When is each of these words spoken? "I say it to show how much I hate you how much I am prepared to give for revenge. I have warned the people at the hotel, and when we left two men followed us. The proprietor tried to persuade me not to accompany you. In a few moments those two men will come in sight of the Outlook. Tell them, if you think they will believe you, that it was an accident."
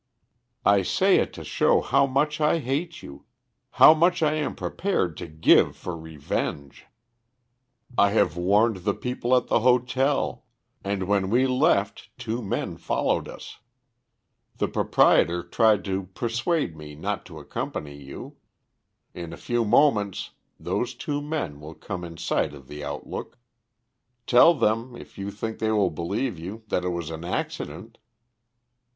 "I 0.65 0.81
say 0.81 1.17
it 1.17 1.31
to 1.33 1.43
show 1.43 1.79
how 1.79 2.07
much 2.07 2.41
I 2.41 2.57
hate 2.57 3.03
you 3.03 3.25
how 3.73 3.93
much 3.93 4.23
I 4.23 4.33
am 4.33 4.55
prepared 4.55 5.15
to 5.17 5.27
give 5.27 5.75
for 5.77 5.95
revenge. 5.95 6.87
I 7.95 8.09
have 8.09 8.35
warned 8.35 8.77
the 8.77 8.95
people 8.95 9.35
at 9.37 9.45
the 9.45 9.59
hotel, 9.59 10.47
and 10.83 11.03
when 11.03 11.29
we 11.29 11.45
left 11.45 12.09
two 12.17 12.41
men 12.41 12.77
followed 12.77 13.27
us. 13.27 13.59
The 14.57 14.67
proprietor 14.67 15.43
tried 15.43 15.85
to 15.85 16.01
persuade 16.15 16.75
me 16.75 16.95
not 16.95 17.23
to 17.27 17.37
accompany 17.37 17.95
you. 17.95 18.37
In 19.13 19.31
a 19.31 19.37
few 19.37 19.63
moments 19.63 20.31
those 20.59 20.95
two 20.95 21.21
men 21.21 21.59
will 21.59 21.75
come 21.75 22.03
in 22.03 22.17
sight 22.17 22.55
of 22.55 22.67
the 22.67 22.83
Outlook. 22.83 23.37
Tell 24.25 24.55
them, 24.55 24.95
if 24.95 25.19
you 25.19 25.29
think 25.29 25.59
they 25.59 25.69
will 25.71 25.91
believe 25.91 26.39
you, 26.39 26.63
that 26.69 26.83
it 26.83 26.89
was 26.89 27.11
an 27.11 27.23
accident." 27.23 27.99